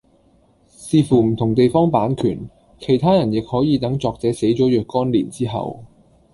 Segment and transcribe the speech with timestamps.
[0.67, 5.83] 視乎唔同地方版權其他人亦可以等作者死咗若干年之後